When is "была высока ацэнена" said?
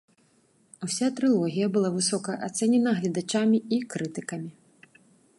1.75-2.93